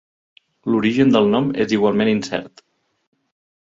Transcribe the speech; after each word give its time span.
L'origen 0.75 1.13
del 1.15 1.29
nom 1.35 1.51
és 1.65 1.75
igualment 1.77 2.13
incert. 2.15 2.65